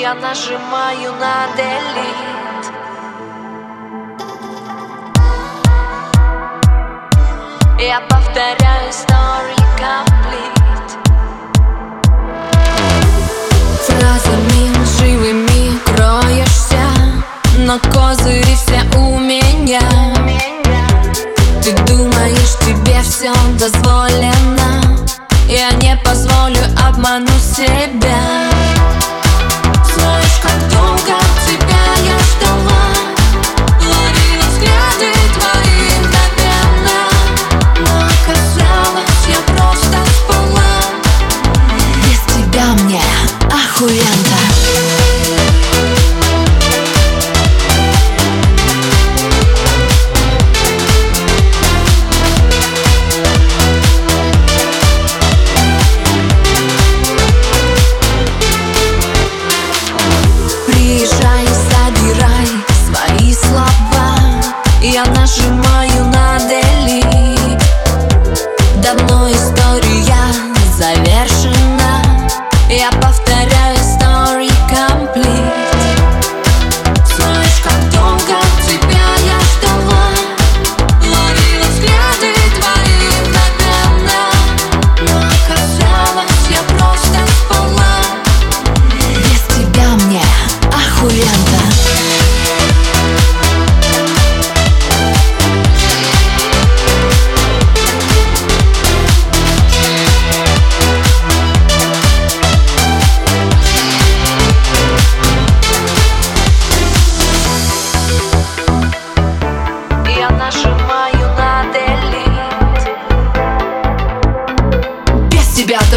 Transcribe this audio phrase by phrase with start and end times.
[0.00, 2.72] Я нажимаю на delete
[7.80, 10.92] Я повторяю story complete.
[13.86, 16.84] Фразами живыми кроешься
[17.56, 19.80] Но козыри все у меня.
[21.60, 24.96] Ты думаешь, тебе все дозволено.
[25.48, 28.17] Я не позволю обману себя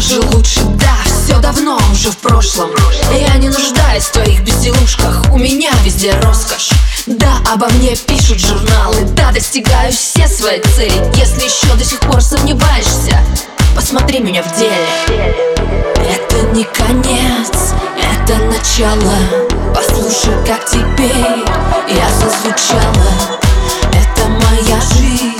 [0.00, 2.70] даже лучше, да, все давно уже в прошлом.
[3.12, 6.70] Я не нуждаюсь в твоих безделушках, у меня везде роскошь.
[7.04, 10.94] Да, обо мне пишут журналы, да, достигаю все свои цели.
[11.16, 13.18] Если еще до сих пор сомневаешься,
[13.76, 14.88] посмотри меня в деле.
[15.98, 19.14] Это не конец, это начало.
[19.74, 21.44] Послушай, как теперь
[21.90, 23.38] я зазвучала.
[23.92, 25.36] Это моя жизнь,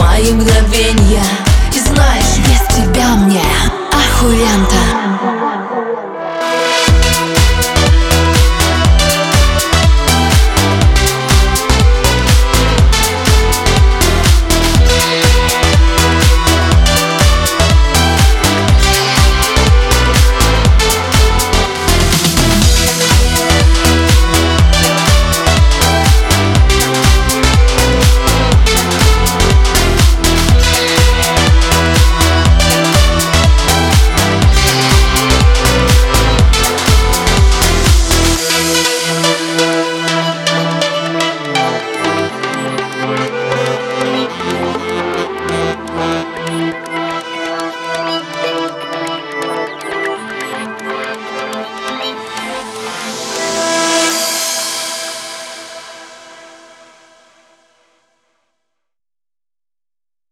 [0.00, 0.99] мои мгновения